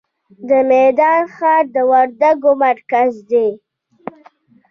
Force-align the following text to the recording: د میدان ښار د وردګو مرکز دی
د 0.47 0.49
میدان 0.71 1.21
ښار 1.35 1.63
د 1.75 1.77
وردګو 1.91 2.51
مرکز 2.65 3.11
دی 3.31 3.49